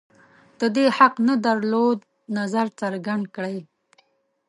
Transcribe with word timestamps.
د 0.59 0.61
دې 0.75 0.85
حق 0.97 1.13
نه 1.27 1.35
درلود 1.45 1.99
نظر 2.37 2.67
څرګند 2.79 3.23
کړي 3.35 3.57